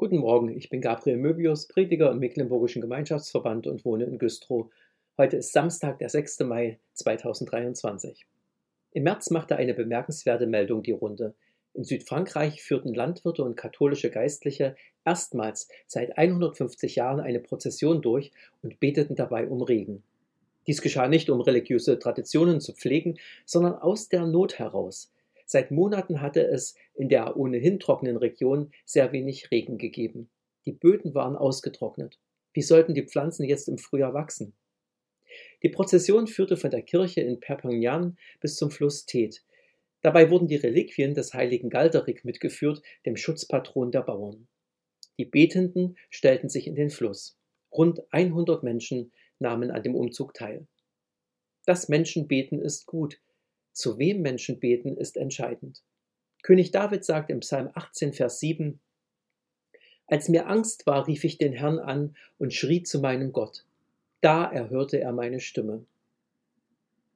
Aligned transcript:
Guten 0.00 0.16
Morgen, 0.16 0.48
ich 0.56 0.70
bin 0.70 0.80
Gabriel 0.80 1.18
Möbius, 1.18 1.68
Prediger 1.68 2.10
im 2.10 2.20
Mecklenburgischen 2.20 2.80
Gemeinschaftsverband 2.80 3.66
und 3.66 3.84
wohne 3.84 4.04
in 4.04 4.16
Güstrow. 4.16 4.70
Heute 5.18 5.36
ist 5.36 5.52
Samstag, 5.52 5.98
der 5.98 6.08
6. 6.08 6.40
Mai 6.40 6.78
2023. 6.94 8.24
Im 8.92 9.02
März 9.02 9.28
machte 9.28 9.56
eine 9.56 9.74
bemerkenswerte 9.74 10.46
Meldung 10.46 10.82
die 10.82 10.92
Runde. 10.92 11.34
In 11.74 11.84
Südfrankreich 11.84 12.62
führten 12.62 12.94
Landwirte 12.94 13.44
und 13.44 13.58
katholische 13.58 14.08
Geistliche 14.08 14.74
erstmals 15.04 15.68
seit 15.86 16.16
150 16.16 16.96
Jahren 16.96 17.20
eine 17.20 17.40
Prozession 17.40 18.00
durch 18.00 18.32
und 18.62 18.80
beteten 18.80 19.16
dabei 19.16 19.48
um 19.48 19.60
Regen. 19.60 20.02
Dies 20.66 20.80
geschah 20.80 21.08
nicht, 21.08 21.28
um 21.28 21.42
religiöse 21.42 21.98
Traditionen 21.98 22.62
zu 22.62 22.72
pflegen, 22.72 23.18
sondern 23.44 23.74
aus 23.74 24.08
der 24.08 24.24
Not 24.24 24.58
heraus, 24.58 25.12
Seit 25.52 25.72
Monaten 25.72 26.20
hatte 26.20 26.46
es 26.46 26.76
in 26.94 27.08
der 27.08 27.36
ohnehin 27.36 27.80
trockenen 27.80 28.16
Region 28.16 28.70
sehr 28.84 29.10
wenig 29.10 29.50
Regen 29.50 29.78
gegeben. 29.78 30.30
Die 30.64 30.70
Böden 30.70 31.12
waren 31.12 31.34
ausgetrocknet. 31.34 32.20
Wie 32.52 32.62
sollten 32.62 32.94
die 32.94 33.04
Pflanzen 33.04 33.42
jetzt 33.42 33.68
im 33.68 33.76
Frühjahr 33.76 34.14
wachsen? 34.14 34.54
Die 35.64 35.68
Prozession 35.68 36.28
führte 36.28 36.56
von 36.56 36.70
der 36.70 36.82
Kirche 36.82 37.22
in 37.22 37.40
Perpignan 37.40 38.16
bis 38.38 38.54
zum 38.54 38.70
Fluss 38.70 39.06
Tet. 39.06 39.42
Dabei 40.02 40.30
wurden 40.30 40.46
die 40.46 40.54
Reliquien 40.54 41.14
des 41.14 41.34
heiligen 41.34 41.68
Galderik 41.68 42.24
mitgeführt, 42.24 42.80
dem 43.04 43.16
Schutzpatron 43.16 43.90
der 43.90 44.02
Bauern. 44.02 44.46
Die 45.18 45.24
Betenden 45.24 45.96
stellten 46.10 46.48
sich 46.48 46.68
in 46.68 46.76
den 46.76 46.90
Fluss. 46.90 47.36
Rund 47.72 48.00
100 48.12 48.62
Menschen 48.62 49.10
nahmen 49.40 49.72
an 49.72 49.82
dem 49.82 49.96
Umzug 49.96 50.32
teil. 50.32 50.68
Das 51.66 51.88
Menschenbeten 51.88 52.60
ist 52.60 52.86
gut, 52.86 53.20
zu 53.72 53.98
wem 53.98 54.22
Menschen 54.22 54.60
beten, 54.60 54.96
ist 54.96 55.16
entscheidend. 55.16 55.82
König 56.42 56.70
David 56.70 57.04
sagt 57.04 57.30
im 57.30 57.40
Psalm 57.40 57.70
18, 57.74 58.12
Vers 58.12 58.40
7, 58.40 58.80
Als 60.06 60.28
mir 60.28 60.48
Angst 60.48 60.86
war, 60.86 61.06
rief 61.06 61.24
ich 61.24 61.38
den 61.38 61.52
Herrn 61.52 61.78
an 61.78 62.16
und 62.38 62.54
schrie 62.54 62.82
zu 62.82 63.00
meinem 63.00 63.32
Gott. 63.32 63.64
Da 64.20 64.44
erhörte 64.50 65.00
er 65.00 65.12
meine 65.12 65.40
Stimme. 65.40 65.84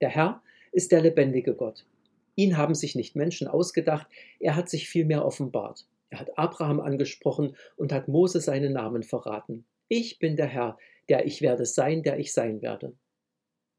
Der 0.00 0.10
Herr 0.10 0.42
ist 0.72 0.92
der 0.92 1.00
lebendige 1.00 1.54
Gott. 1.54 1.86
Ihn 2.36 2.56
haben 2.56 2.74
sich 2.74 2.94
nicht 2.94 3.14
Menschen 3.14 3.46
ausgedacht, 3.46 4.06
er 4.40 4.56
hat 4.56 4.68
sich 4.68 4.88
vielmehr 4.88 5.24
offenbart. 5.24 5.86
Er 6.10 6.20
hat 6.20 6.38
Abraham 6.38 6.80
angesprochen 6.80 7.56
und 7.76 7.92
hat 7.92 8.08
Mose 8.08 8.40
seinen 8.40 8.72
Namen 8.72 9.02
verraten. 9.02 9.64
Ich 9.88 10.18
bin 10.18 10.36
der 10.36 10.46
Herr, 10.46 10.78
der 11.08 11.26
ich 11.26 11.42
werde 11.42 11.66
sein, 11.66 12.02
der 12.02 12.18
ich 12.18 12.32
sein 12.32 12.62
werde. 12.62 12.94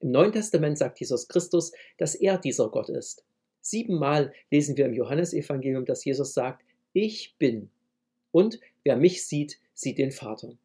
Im 0.00 0.12
Neuen 0.12 0.32
Testament 0.32 0.78
sagt 0.78 0.98
Jesus 0.98 1.28
Christus, 1.28 1.72
dass 1.98 2.14
er 2.14 2.38
dieser 2.38 2.70
Gott 2.70 2.88
ist. 2.88 3.24
Siebenmal 3.60 4.32
lesen 4.50 4.76
wir 4.78 4.86
im 4.86 4.94
Johannesevangelium, 4.94 5.84
dass 5.84 6.04
Jesus 6.04 6.32
sagt, 6.32 6.64
ich 6.94 7.34
bin. 7.38 7.70
Und 8.32 8.58
wer 8.82 8.96
mich 8.96 9.26
sieht, 9.26 9.58
sieht 9.74 9.98
den 9.98 10.10
Vater. 10.10 10.56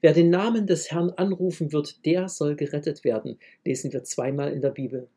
Wer 0.00 0.14
den 0.14 0.30
Namen 0.30 0.66
des 0.66 0.90
Herrn 0.90 1.10
anrufen 1.10 1.72
wird, 1.72 2.06
der 2.06 2.28
soll 2.28 2.56
gerettet 2.56 3.04
werden, 3.04 3.38
lesen 3.64 3.92
wir 3.92 4.04
zweimal 4.04 4.52
in 4.52 4.62
der 4.62 4.70
Bibel. 4.70 5.08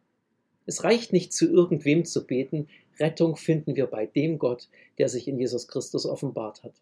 Es 0.66 0.84
reicht 0.84 1.14
nicht 1.14 1.32
zu 1.32 1.50
irgendwem 1.50 2.04
zu 2.04 2.26
beten, 2.26 2.68
Rettung 3.00 3.38
finden 3.38 3.76
wir 3.76 3.86
bei 3.88 4.06
dem 4.06 4.38
Gott, 4.38 4.68
der 4.98 5.08
sich 5.08 5.28
in 5.28 5.40
Jesus 5.40 5.68
Christus 5.68 6.06
offenbart 6.06 6.64
hat. 6.64 6.74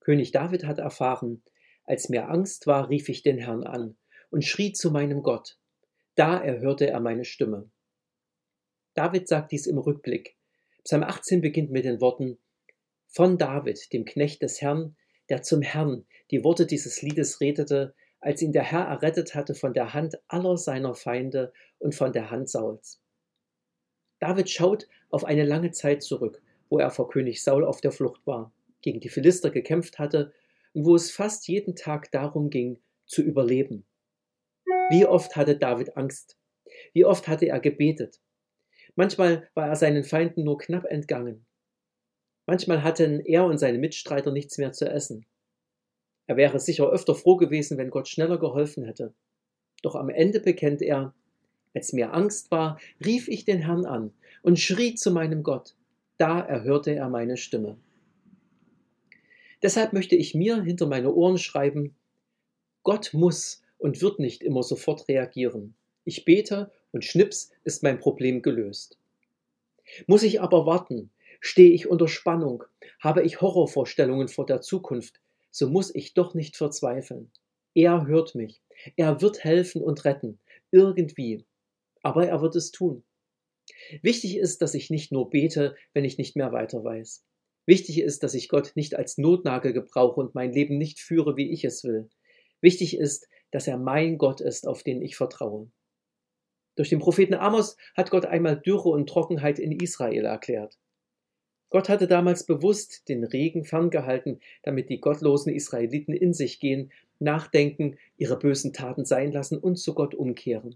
König 0.00 0.32
David 0.32 0.64
hat 0.64 0.78
erfahren, 0.78 1.40
als 1.84 2.08
mir 2.08 2.28
Angst 2.28 2.66
war, 2.66 2.90
rief 2.90 3.08
ich 3.08 3.22
den 3.22 3.38
Herrn 3.38 3.64
an 3.64 3.94
und 4.34 4.44
schrie 4.44 4.72
zu 4.72 4.90
meinem 4.90 5.22
Gott. 5.22 5.56
Da 6.16 6.36
erhörte 6.36 6.88
er 6.90 6.98
meine 6.98 7.24
Stimme. 7.24 7.70
David 8.94 9.28
sagt 9.28 9.52
dies 9.52 9.68
im 9.68 9.78
Rückblick. 9.78 10.36
Psalm 10.82 11.04
18 11.04 11.40
beginnt 11.40 11.70
mit 11.70 11.84
den 11.84 12.00
Worten 12.00 12.38
Von 13.06 13.38
David, 13.38 13.92
dem 13.92 14.04
Knecht 14.04 14.42
des 14.42 14.60
Herrn, 14.60 14.96
der 15.28 15.42
zum 15.42 15.62
Herrn 15.62 16.04
die 16.32 16.42
Worte 16.42 16.66
dieses 16.66 17.00
Liedes 17.00 17.40
redete, 17.40 17.94
als 18.18 18.42
ihn 18.42 18.50
der 18.50 18.64
Herr 18.64 18.86
errettet 18.86 19.36
hatte 19.36 19.54
von 19.54 19.72
der 19.72 19.94
Hand 19.94 20.18
aller 20.26 20.56
seiner 20.56 20.96
Feinde 20.96 21.52
und 21.78 21.94
von 21.94 22.12
der 22.12 22.32
Hand 22.32 22.50
Sauls. 22.50 23.00
David 24.18 24.50
schaut 24.50 24.88
auf 25.10 25.24
eine 25.24 25.44
lange 25.44 25.70
Zeit 25.70 26.02
zurück, 26.02 26.42
wo 26.70 26.80
er 26.80 26.90
vor 26.90 27.08
König 27.08 27.44
Saul 27.44 27.64
auf 27.64 27.80
der 27.80 27.92
Flucht 27.92 28.26
war, 28.26 28.52
gegen 28.82 28.98
die 28.98 29.10
Philister 29.10 29.50
gekämpft 29.50 30.00
hatte 30.00 30.32
und 30.72 30.86
wo 30.86 30.96
es 30.96 31.12
fast 31.12 31.46
jeden 31.46 31.76
Tag 31.76 32.10
darum 32.10 32.50
ging, 32.50 32.80
zu 33.06 33.22
überleben. 33.22 33.86
Wie 34.90 35.06
oft 35.06 35.36
hatte 35.36 35.56
David 35.56 35.96
Angst? 35.96 36.36
Wie 36.92 37.04
oft 37.04 37.28
hatte 37.28 37.46
er 37.46 37.60
gebetet? 37.60 38.20
Manchmal 38.96 39.48
war 39.54 39.68
er 39.68 39.76
seinen 39.76 40.04
Feinden 40.04 40.44
nur 40.44 40.58
knapp 40.58 40.84
entgangen. 40.84 41.44
Manchmal 42.46 42.82
hatten 42.82 43.20
er 43.20 43.44
und 43.44 43.58
seine 43.58 43.78
Mitstreiter 43.78 44.30
nichts 44.30 44.58
mehr 44.58 44.72
zu 44.72 44.88
essen. 44.88 45.26
Er 46.26 46.36
wäre 46.36 46.58
sicher 46.60 46.88
öfter 46.88 47.14
froh 47.14 47.36
gewesen, 47.36 47.78
wenn 47.78 47.90
Gott 47.90 48.08
schneller 48.08 48.38
geholfen 48.38 48.84
hätte. 48.84 49.14
Doch 49.82 49.94
am 49.94 50.08
Ende 50.08 50.40
bekennt 50.40 50.80
er, 50.80 51.14
als 51.74 51.92
mir 51.92 52.14
Angst 52.14 52.50
war, 52.50 52.78
rief 53.04 53.28
ich 53.28 53.44
den 53.44 53.58
Herrn 53.58 53.84
an 53.84 54.12
und 54.42 54.58
schrie 54.58 54.94
zu 54.94 55.10
meinem 55.10 55.42
Gott. 55.42 55.74
Da 56.16 56.40
erhörte 56.40 56.94
er 56.94 57.08
meine 57.08 57.36
Stimme. 57.36 57.76
Deshalb 59.62 59.92
möchte 59.92 60.14
ich 60.14 60.34
mir 60.34 60.62
hinter 60.62 60.86
meine 60.86 61.12
Ohren 61.12 61.38
schreiben, 61.38 61.96
Gott 62.82 63.10
muss 63.12 63.63
und 63.78 64.00
wird 64.02 64.18
nicht 64.18 64.42
immer 64.42 64.62
sofort 64.62 65.08
reagieren. 65.08 65.74
Ich 66.04 66.24
bete 66.24 66.70
und 66.92 67.04
schnips 67.04 67.50
ist 67.64 67.82
mein 67.82 67.98
Problem 67.98 68.42
gelöst. 68.42 68.98
Muss 70.06 70.22
ich 70.22 70.40
aber 70.40 70.66
warten, 70.66 71.10
stehe 71.40 71.70
ich 71.70 71.86
unter 71.88 72.08
Spannung, 72.08 72.64
habe 73.00 73.22
ich 73.22 73.40
Horrorvorstellungen 73.40 74.28
vor 74.28 74.46
der 74.46 74.60
Zukunft, 74.60 75.20
so 75.50 75.68
muss 75.68 75.94
ich 75.94 76.14
doch 76.14 76.34
nicht 76.34 76.56
verzweifeln. 76.56 77.30
Er 77.74 78.06
hört 78.06 78.34
mich, 78.34 78.62
er 78.96 79.20
wird 79.20 79.44
helfen 79.44 79.82
und 79.82 80.04
retten, 80.04 80.38
irgendwie, 80.70 81.44
aber 82.02 82.26
er 82.26 82.40
wird 82.40 82.56
es 82.56 82.70
tun. 82.70 83.04
Wichtig 84.02 84.36
ist, 84.36 84.62
dass 84.62 84.74
ich 84.74 84.90
nicht 84.90 85.12
nur 85.12 85.30
bete, 85.30 85.74
wenn 85.92 86.04
ich 86.04 86.18
nicht 86.18 86.36
mehr 86.36 86.52
weiter 86.52 86.84
weiß. 86.84 87.24
Wichtig 87.66 88.00
ist, 88.00 88.22
dass 88.22 88.34
ich 88.34 88.48
Gott 88.48 88.72
nicht 88.74 88.94
als 88.94 89.16
Notnagel 89.16 89.72
gebrauche 89.72 90.20
und 90.20 90.34
mein 90.34 90.52
Leben 90.52 90.76
nicht 90.76 91.00
führe, 91.00 91.36
wie 91.36 91.50
ich 91.50 91.64
es 91.64 91.82
will. 91.84 92.10
Wichtig 92.60 92.96
ist, 92.98 93.28
dass 93.54 93.68
er 93.68 93.78
mein 93.78 94.18
Gott 94.18 94.40
ist, 94.40 94.66
auf 94.66 94.82
den 94.82 95.00
ich 95.00 95.14
vertraue. 95.14 95.70
Durch 96.74 96.88
den 96.88 96.98
Propheten 96.98 97.34
Amos 97.34 97.76
hat 97.96 98.10
Gott 98.10 98.26
einmal 98.26 98.60
Dürre 98.60 98.88
und 98.88 99.08
Trockenheit 99.08 99.60
in 99.60 99.70
Israel 99.70 100.24
erklärt. 100.24 100.76
Gott 101.70 101.88
hatte 101.88 102.08
damals 102.08 102.46
bewusst 102.46 103.08
den 103.08 103.22
Regen 103.22 103.64
ferngehalten, 103.64 104.40
damit 104.64 104.90
die 104.90 104.98
gottlosen 105.00 105.54
Israeliten 105.54 106.12
in 106.12 106.34
sich 106.34 106.58
gehen, 106.58 106.90
nachdenken, 107.20 107.96
ihre 108.16 108.36
bösen 108.36 108.72
Taten 108.72 109.04
sein 109.04 109.30
lassen 109.30 109.56
und 109.56 109.76
zu 109.76 109.94
Gott 109.94 110.16
umkehren. 110.16 110.74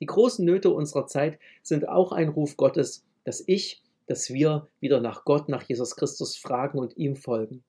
Die 0.00 0.06
großen 0.06 0.44
Nöte 0.44 0.68
unserer 0.68 1.06
Zeit 1.06 1.38
sind 1.62 1.88
auch 1.88 2.12
ein 2.12 2.28
Ruf 2.28 2.58
Gottes, 2.58 3.06
dass 3.24 3.42
ich, 3.46 3.82
dass 4.04 4.30
wir 4.30 4.68
wieder 4.78 5.00
nach 5.00 5.24
Gott, 5.24 5.48
nach 5.48 5.62
Jesus 5.62 5.96
Christus 5.96 6.36
fragen 6.36 6.78
und 6.78 6.98
ihm 6.98 7.16
folgen. 7.16 7.64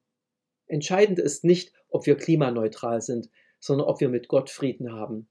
Entscheidend 0.68 1.20
ist 1.20 1.46
nicht, 1.46 1.72
ob 1.90 2.06
wir 2.06 2.18
klimaneutral 2.18 3.00
sind, 3.00 3.30
sondern 3.64 3.88
ob 3.88 4.02
wir 4.02 4.10
mit 4.10 4.28
Gott 4.28 4.50
Frieden 4.50 4.92
haben. 4.92 5.30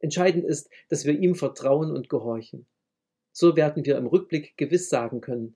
Entscheidend 0.00 0.44
ist, 0.44 0.68
dass 0.88 1.04
wir 1.04 1.16
ihm 1.16 1.36
vertrauen 1.36 1.92
und 1.92 2.08
gehorchen. 2.08 2.66
So 3.30 3.54
werden 3.54 3.86
wir 3.86 3.96
im 3.96 4.06
Rückblick 4.06 4.56
gewiss 4.56 4.88
sagen 4.88 5.20
können, 5.20 5.54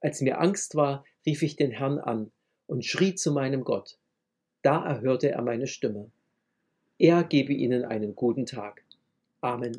als 0.00 0.20
mir 0.20 0.40
Angst 0.40 0.76
war, 0.76 1.04
rief 1.26 1.42
ich 1.42 1.56
den 1.56 1.72
Herrn 1.72 1.98
an 1.98 2.30
und 2.68 2.84
schrie 2.84 3.16
zu 3.16 3.32
meinem 3.32 3.64
Gott. 3.64 3.98
Da 4.62 4.86
erhörte 4.86 5.32
er 5.32 5.42
meine 5.42 5.66
Stimme. 5.66 6.12
Er 6.96 7.24
gebe 7.24 7.52
Ihnen 7.52 7.84
einen 7.84 8.14
guten 8.14 8.46
Tag. 8.46 8.84
Amen. 9.40 9.76